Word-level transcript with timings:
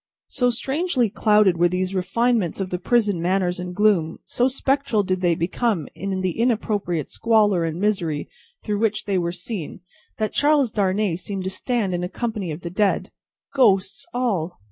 So 0.29 0.49
strangely 0.49 1.11
clouded 1.11 1.57
were 1.57 1.67
these 1.69 1.93
refinements 1.93 2.57
by 2.57 2.65
the 2.65 2.79
prison 2.79 3.21
manners 3.21 3.59
and 3.59 3.75
gloom, 3.75 4.17
so 4.25 4.47
spectral 4.47 5.03
did 5.03 5.21
they 5.21 5.35
become 5.35 5.87
in 5.93 6.21
the 6.21 6.39
inappropriate 6.39 7.11
squalor 7.11 7.63
and 7.65 7.79
misery 7.79 8.27
through 8.63 8.79
which 8.79 9.05
they 9.05 9.19
were 9.19 9.31
seen, 9.31 9.81
that 10.17 10.33
Charles 10.33 10.71
Darnay 10.71 11.17
seemed 11.17 11.43
to 11.43 11.51
stand 11.51 11.93
in 11.93 12.03
a 12.03 12.09
company 12.09 12.49
of 12.51 12.61
the 12.61 12.71
dead. 12.71 13.11
Ghosts 13.53 14.07
all! 14.11 14.57